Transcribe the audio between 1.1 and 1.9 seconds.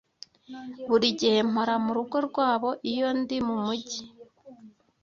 gihe mpora